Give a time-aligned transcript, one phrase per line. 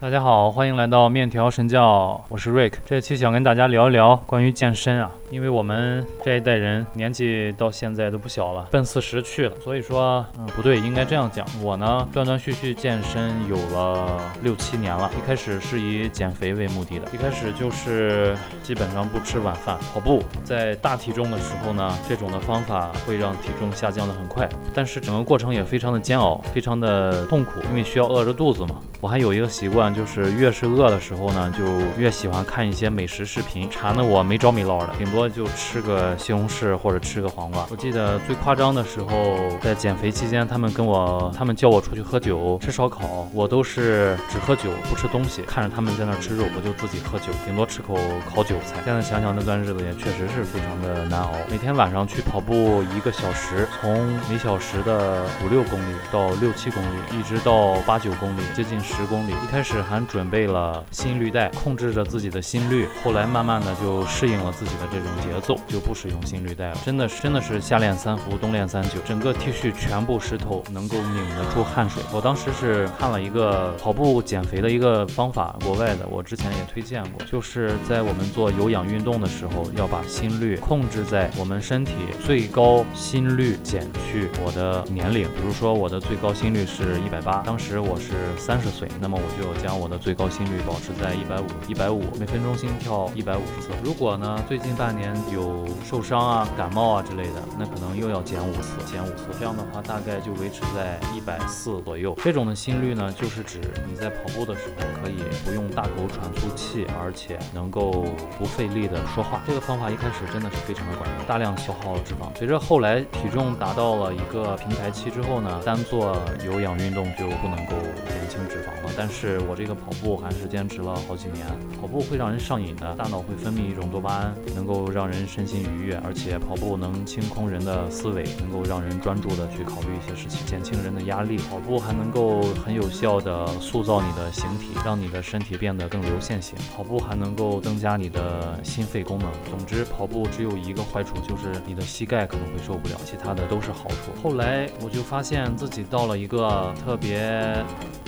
[0.00, 2.72] 大家好，欢迎来到面条神教，我是 Rick。
[2.84, 11.46] 这期想跟大家聊一聊关于健身啊，因为我们这一代人年纪到现在都不小了，奔四十去了，所以说，嗯，不对，应该这样讲。
[11.62, 20.24] 我呢，断断续续健身有了六七年了，一开始是以减肥为目的的，一开始就是基本上不吃晚饭，跑步。
[20.42, 28.80] 在大体重的时候呢，这种的方法会让体重下降的很快，但是整个过程也非常的煎熬，非常的痛苦，因为需要饿着肚子嘛。
[29.00, 29.83] 我还有一个习惯。
[29.92, 31.64] 就是越是饿的时候呢，就
[32.00, 37.66] 越喜欢看一些美食视频，馋的我没着没落的，顶多就吃个西红柿或者吃个黄瓜。
[37.70, 47.98] 我记得最夸张的时候，在减肥期间，他们跟我，他们叫我出去喝酒、吃烧烤，我都是只喝酒不吃东西，看着他们在那吃肉，我就自己喝酒，顶多吃口
[48.32, 48.80] 烤韭菜。
[48.84, 51.32] 现在想想那段日子也确实是非常的难熬。
[51.50, 59.32] 每天晚上去跑步一个小时，从每小时的五六公里到六七公里，一直到八九公里，接近十公里。
[59.44, 59.73] 一开始。
[59.82, 62.88] 还准备了心率带，控制着自己的心率。
[63.02, 66.76] 后来慢慢的就适应了自己的这种节奏，就不使用心率带了。
[66.84, 72.02] 真的是真的是夏练三伏，冬练三九，整个 T 恤全部湿透，能够拧得出汗水。
[72.12, 81.92] 我当时是看了一个跑步减肥的一个方法，国外的，我之前也推荐过，就是在我们做有氧运动的时候，要把心率控制在我们身体
[82.24, 85.24] 最高心率减去我的年龄。
[85.24, 93.70] 比如说我的最高心率是一百八，当时我是三十岁，那么我就将我的最高心率保持在一百五，一百五每分钟心跳一百五十次。
[93.82, 99.24] 如果呢，最近半年有受伤啊、感冒啊之类的，那可能又要减五次，减五次。
[99.40, 102.14] 这样的话，大概就维持在一百四左右。
[102.22, 108.04] 这种的心率呢，就是指你在跑步的时候可以不用大口喘粗气，而且能够
[108.38, 109.40] 不费力的说话。
[109.46, 112.36] 这个方法一开始真的是非常的管用，大量消耗脂肪。
[112.36, 117.72] 随着后来体重达到了一个平台期之后呢，单做有氧运动就不能够
[118.10, 118.92] 减轻脂肪了。
[118.94, 121.46] 但是我这个跑步还是坚持了好几年。
[121.80, 126.00] 跑步会让人上瘾的，大脑会分泌一种多巴胺，能够让人身心愉悦。
[126.04, 131.36] 而且跑步能清空人的思维，能够让人专注的去考虑一些事情，减轻人的压力。
[131.36, 136.56] 跑步还能够很有效的塑造你的形体，让你的身体变得更流线型。
[136.74, 139.30] 跑步还能够增加你的心肺功能。
[139.50, 144.12] 总之，跑步只有一个坏处，就是你的膝盖可能会受不了，其他的都是好处。
[144.22, 147.64] 后来我就发现自己到了一个特别。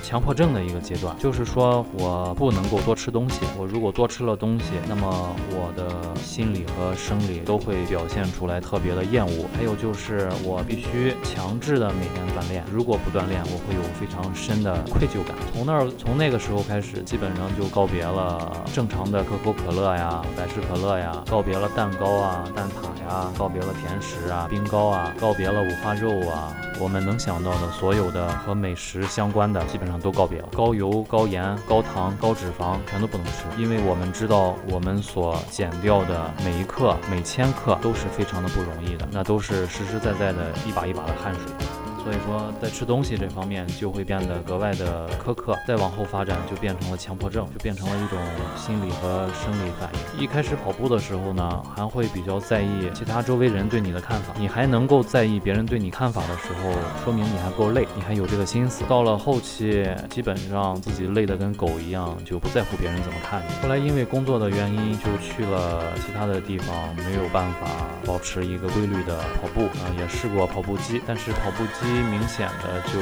[0.00, 3.42] 强迫症的一个阶段，就就是说我不能够多吃东西。
[3.58, 9.44] 我如果多吃了东西，那么我的心理和生理都会表现出来特别的厌恶。
[9.54, 15.36] 还有就是我必须强制的每天锻炼，如果不锻炼，我会有非常深的愧疚感。
[15.52, 26.56] 从那儿从那个时候开始，基本上就告别了正常的可口可乐呀、百事可乐呀，告别了蛋糕啊、蛋挞呀，告别了甜食啊、冰糕啊，告别了五花肉啊。
[26.80, 30.48] 我们能想到的所有的和美食相关的，基本上都告别了。
[30.52, 41.87] 高油、高盐、高糖、高脂肪，全都不能吃，因为我们知道，我们所减掉的每一克、每千克都是非常的不容易的，那都是实实在在的一把一把的汗水。
[42.02, 48.18] 所以说，在吃东西这方面就会变得格外的苛刻，再往后发展就变成了强迫症，就变成了一种
[48.56, 50.22] 心理和生理反应。
[50.22, 56.72] 一开始跑步的时候呢，还会比较在意其他周围人对你的看法，你还能够在意别人对你看法的时候，
[57.04, 58.84] 说明你还够累，你还有这个心思。
[58.88, 63.62] 到了后期，基本上自己累得跟狗一样，就不在乎别人怎么看你。
[63.62, 67.66] 后来因为工作的原因，就去了其他的地方，没有办法
[68.06, 71.87] 保持一个规律的跑步啊，也试过跑步机，但是跑步机。
[71.88, 72.98] 明显的就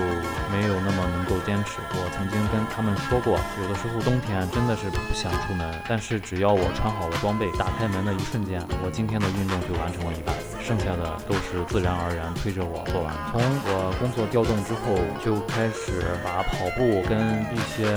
[0.51, 1.79] 没有那么能够坚持。
[1.93, 13.15] 我曾经跟他们说过，有的时候冬天真的是不想出门，但是只要我穿好了装备，打开门的一瞬间，我今天的运动就完成了一半，剩下的都是自然而然推着我做完。
[13.33, 17.91] 从我工作调动之后，就开始把跑步跟一些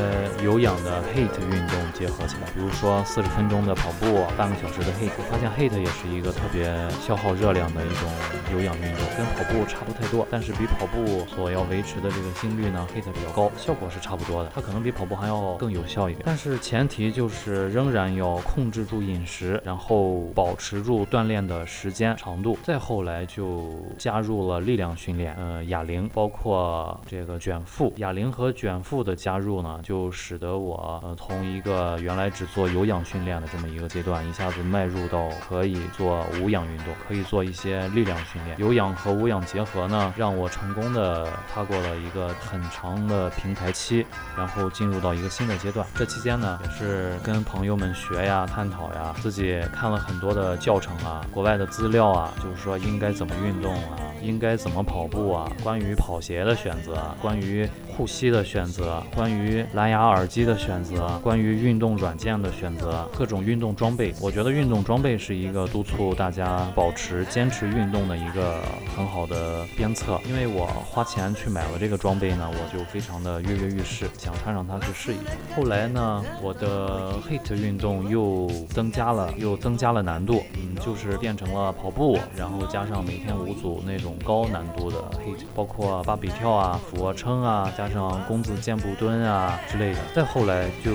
[0.44, 5.11] 有氧的 HIT 运动结合起来，比如说四十分钟的跑步，半个小时的 HIT。
[5.29, 6.73] 发现 HIT 也是一个特别
[7.05, 8.09] 消耗热量的一种
[8.53, 14.50] 有氧运动，跟跑步差不太多，但是比跑跑步所要维持的这个心率呢，HIT 比较高，效果是差不多的。
[14.56, 22.58] 它可能比跑步还要更有效一点，但是前提就是仍然要控制住饮食，然后保持住锻炼的时间长度。
[22.64, 27.91] 再后来就加入了力量训练，呃，哑铃，包括这个卷腹。
[27.97, 38.58] 哑铃和卷腹的加入呢，就使得我呃从一个原来只做有氧训练的这么一个阶段，一下子迈入到可以做无氧运动，可以做一些力量训练。
[38.58, 40.79] 有氧和无氧结合呢，让我成成。
[40.79, 44.05] 功的踏过了一个很长的平台期，
[44.37, 45.85] 然后进入到一个新的阶段。
[45.93, 53.98] 这期间呢，也是跟朋友们学呀、探讨呀，自己看了很多的教程啊、国外的资料啊，就是说应该怎么运动啊。
[54.21, 64.13] 应该怎么跑步啊，关于跑鞋的选择，关于护膝的选择，关于蓝牙耳机的选择，关于运动软件的选择，各种运动装备。
[64.21, 68.61] 我觉得运动装备是一个督促大家保持坚持运动的一个
[68.95, 70.19] 很好的鞭策。
[70.27, 75.37] 因为我花钱去买了这个装备呢，我就非常的跃跃欲试，想穿上它去试一试。
[75.55, 90.00] 后来呢，我的 HIT 运动又增加了，又增加了难度，嗯，就是变成了跑步，然后加上每天五组那种高难度的 HIT，包括芭比跳啊、俯卧撑啊，加上弓子箭步蹲啊之类的。
[90.14, 90.91] 再后来就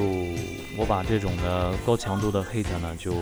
[0.77, 3.13] 我把这种的高强度的 HIT 呢，就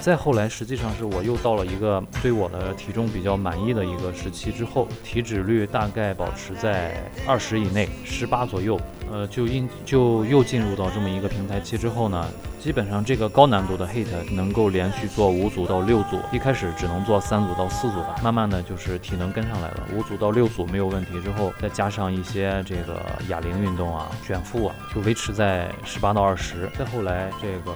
[0.00, 6.94] 再后来实际上是我又到了一个对我的体重比较满意的一个时期之后，体脂率大概保持在
[7.26, 8.78] 二十以内，十八左右。
[9.10, 12.26] 呃，就因就又进入到这么一个平台期之后呢，
[12.60, 26.68] 基本上这个高难度的 hit 能够连续做五组到六组，一开始只能做三组到四组吧，慢慢的就是体能跟上来了，五组到六组没有问题之后，再加上一些这个哑铃运动啊、卷腹啊，就维持在十八到二十。
[26.78, 27.74] 再后来这个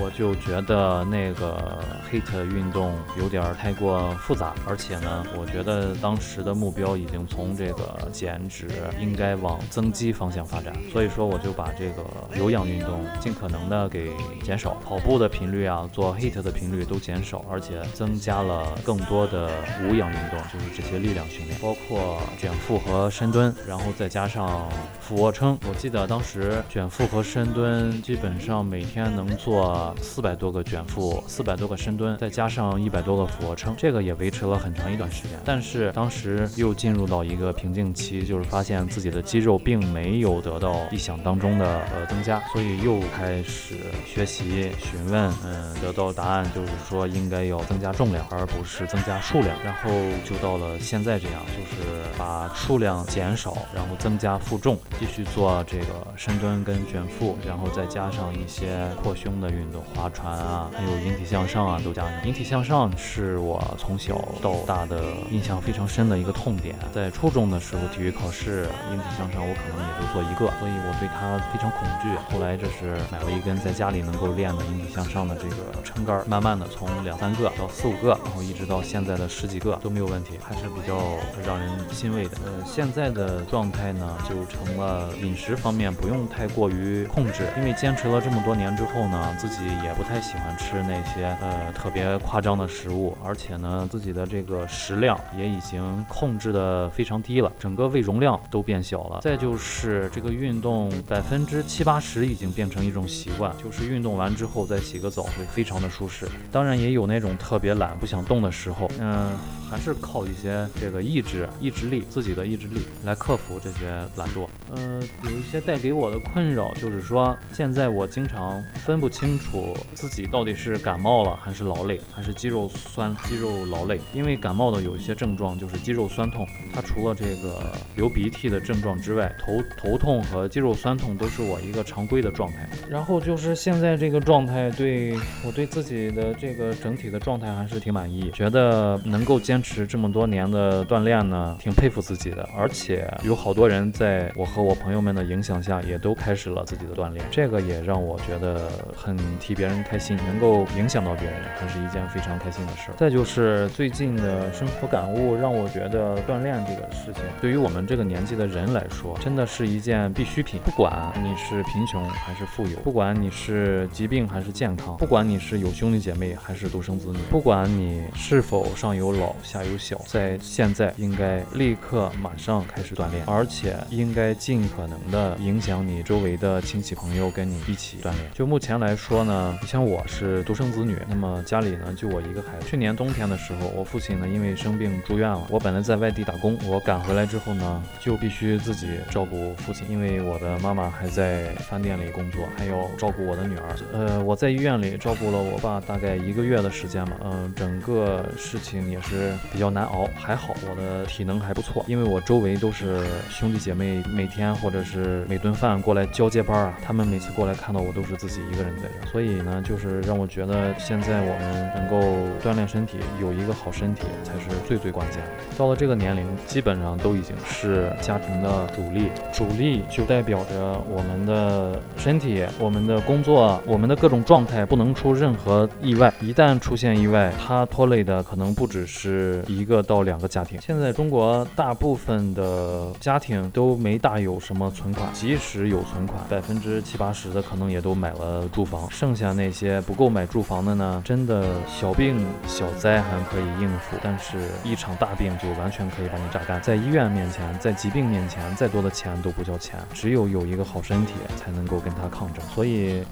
[0.00, 1.78] 我就觉得那个
[2.10, 8.66] hit 运动有点太过复杂，而且呢，我觉得当时的目标已经从这个减脂
[8.98, 10.69] 应该往增肌方向发展。
[10.92, 12.04] 所以说，我就把这个
[12.36, 14.10] 有氧运动尽可能的给
[14.42, 19.50] 减少，跑步的频率啊，做 HIT 的频率都减少，而且增加了更多的
[19.82, 24.68] 无氧运动，就是这些力量训练，包括卷腹和深蹲，然后再加上
[25.00, 25.58] 俯卧撑。
[25.68, 35.38] 我记得当时卷腹和深蹲基本上每天能做四百多个卷腹，四百多个深蹲，再加上一百多个俯卧撑，这个也维持了很长一段时间。
[35.44, 40.59] 但是当时又进入到一个瓶颈期，就是发现自己的肌肉并没有得。
[40.60, 43.76] 到意想当中的呃增加，所以又开始
[44.06, 49.56] 学习询问，嗯，得到答案就是说应该要增加重量，而不是增加数量。
[49.64, 49.90] 然后
[50.24, 62.26] 就到了现在这样，就是把数量减少，然后增加负重，继续做这个深蹲跟卷腹，然后再加上一些扩胸的运动，划船啊，还有引体向上啊都加上。
[62.26, 70.49] 引体向上是我从小到大的印象非常深的一个痛点，在初中的时候体育考试引体向上我可能也就做一个。
[70.58, 72.08] 所以我对它非常恐惧。
[72.30, 80.98] 后来这是买了一根在家里能够练的引体向上的这个撑杆，慢慢的从两三个到四五个，然后一直到现在的十几个都没有问题，还是比较
[81.46, 82.30] 让人欣慰的。
[82.44, 99.20] 呃，现在的状态呢，就成了饮食方面不用太过于控制，因为坚持了这么多年之后呢，自己也不太喜欢吃那些呃特别夸张的食物，而且呢，自己的这个食量也已经控制的非常低了，整个胃容量都变小了。
[99.20, 100.30] 再就是这个。
[100.40, 106.26] 运动百分之七八十已经变成一种习惯，就是运动完之后再洗个澡会非常的舒适。
[106.50, 109.38] 当然也有那种特别懒不想动的时候，嗯。
[109.70, 114.48] 还是靠一些这个意志、意志力，自己的意志力来克服这些懒惰。
[114.74, 124.00] 呃，有一些带给我的困扰，就是说现在我经常分不清楚自己到底是感冒了，还是劳累，还是肌肉酸、肌肉劳累。
[124.12, 126.44] 因为感冒的有一些症状就是肌肉酸痛，
[126.74, 132.68] 它除了这个流鼻涕的症状之外，头头痛和肌肉酸痛都是我一个常规的状态。
[132.88, 135.14] 然后就是现在这个状态，对
[135.46, 139.60] 我对自己的这个整体的状态还是挺满意，觉得能够坚。
[139.62, 152.90] 持这么多年的锻炼呢，挺佩服自己的，而且有好多人在我和我朋友们的影响下，也都开始了自己的锻炼，这个也让我觉得很替别人开心，能够影响到别人，还是一件非常开心的事。
[152.96, 160.60] 再就是最近的生活感悟，让我觉得锻炼这个事情，对于我们这个年纪的人来说，真的是一件必需品。
[160.62, 169.34] 不管你是贫穷还是富有，不管你是疾病还是健康，不管你是有兄弟姐妹还是独生子女，不管你是否上有老。
[169.42, 178.30] 下有小，在现在应该立刻马上开始锻炼，而且应该尽可能的影响你周围的亲戚朋友跟你一起锻炼。
[178.34, 182.66] 就目前来说呢，你像我是独生子女，那么家里呢就我一个孩子。
[182.68, 193.76] 去年冬天的时候，我父亲呢因为生病住院了，我本来在外地打工，我赶回来之后呢，就必须自己照顾父亲，因为为我的妈妈还在饭店里工作，还要照顾我的女儿。
[193.92, 199.30] 呃，我在医院里照顾了我爸大概一个月的时间吧，嗯，整个事情也是。
[199.52, 211.98] 比较难熬，还好我的体能还不错，因为我周围都是兄弟姐妹，每天或者是每顿饭过来交接班啊，他们每次过来看到我都是自己一个人在这，所以呢，就是让我觉得现在我们能够
[212.42, 215.56] 锻炼身体，有一个好身体才是最最关键的。
[215.58, 226.10] 到了这个年龄，基本上都已经是家庭的主力，主力就代表着我们的身体、我们的工作、我们的各种状态不能出任何意外。
[226.22, 230.58] 一旦出现意外，它拖累的可能不只是一个到两个家庭。
[230.62, 238.90] 现在中国大部分的家庭都没大有什么存款，即使有存款，百分之七八十的可能也都买了住房。
[238.90, 246.58] 剩下那些不够买住房的呢，真的小病小灾还可以应付，但是一场大病就完全可以把你榨干。
[246.62, 252.44] 在医院面前，在疾病面前，再多的钱都不叫钱，只有有一个好身体才能够跟他抗争。
[252.54, 253.02] 所以，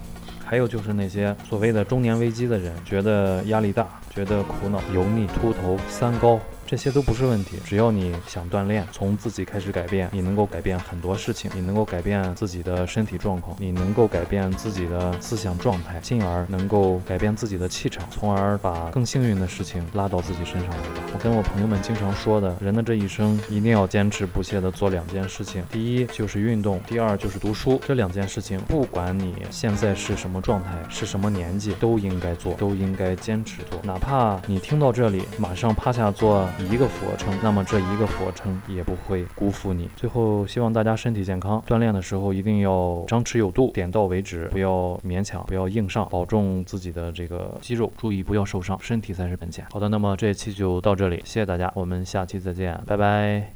[0.44, 6.40] 还有就是那些所谓的中年危机的人，觉得压力大，觉得苦恼、油腻、秃头、三高。
[6.68, 20.76] 这些都不是问题，只要你想锻炼，从自己开始改变，你能够改变很多事情，你能够改变自己的身体状况，你能够改变自己的思想状态，进而能够改变自己的气场，从而把更幸运的事情拉到自己身上来。
[21.14, 27.80] 我跟我朋友们经常说的，人的这一生一定要坚持不懈地做两件事情，第一就是运动，第二就是读书。
[27.86, 33.80] 这两件事情，不管你现在是什么状态，是什么年纪，都应该做，都应该坚持做。
[33.82, 36.46] 哪怕你听到这里，马上趴下做。
[36.64, 39.88] 一个俯卧撑，那么这一个俯卧撑也不会辜负你。
[39.96, 49.64] 最后，希望大家身体健康，锻炼的时候一定要张弛有度，点到为止，不要勉强，不要硬上，保重自己的这个肌肉，注意不要受伤，身体才是本钱。
[49.72, 53.52] 好的，那么这一期就到这里，谢谢大家，我们下期再见，拜拜。